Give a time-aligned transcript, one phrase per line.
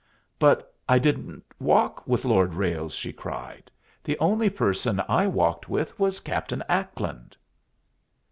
[0.39, 3.69] "But I didn't walk with Lord Ralles," she cried.
[4.03, 7.37] "The only person I walked with was Captain Ackland."